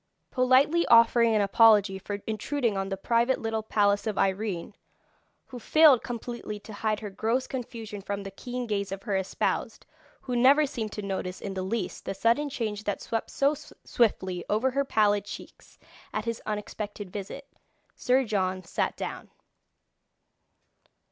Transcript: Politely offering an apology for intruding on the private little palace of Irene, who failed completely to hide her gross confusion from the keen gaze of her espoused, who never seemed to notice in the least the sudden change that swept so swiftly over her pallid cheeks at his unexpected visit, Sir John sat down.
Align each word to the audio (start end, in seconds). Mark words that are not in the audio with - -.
Politely 0.31 0.83
offering 0.87 1.35
an 1.35 1.41
apology 1.41 1.99
for 1.99 2.23
intruding 2.25 2.75
on 2.75 2.89
the 2.89 2.97
private 2.97 3.39
little 3.39 3.61
palace 3.61 4.07
of 4.07 4.17
Irene, 4.17 4.73
who 5.45 5.59
failed 5.59 6.01
completely 6.01 6.59
to 6.61 6.73
hide 6.73 7.01
her 7.01 7.11
gross 7.11 7.45
confusion 7.45 8.01
from 8.01 8.23
the 8.23 8.31
keen 8.31 8.65
gaze 8.65 8.91
of 8.91 9.03
her 9.03 9.15
espoused, 9.15 9.85
who 10.21 10.35
never 10.35 10.65
seemed 10.65 10.91
to 10.93 11.03
notice 11.03 11.39
in 11.39 11.53
the 11.53 11.61
least 11.61 12.05
the 12.05 12.15
sudden 12.15 12.49
change 12.49 12.83
that 12.85 12.99
swept 12.99 13.29
so 13.29 13.53
swiftly 13.53 14.43
over 14.49 14.71
her 14.71 14.83
pallid 14.83 15.25
cheeks 15.25 15.77
at 16.11 16.25
his 16.25 16.41
unexpected 16.47 17.11
visit, 17.11 17.47
Sir 17.95 18.23
John 18.23 18.63
sat 18.63 18.97
down. 18.97 19.29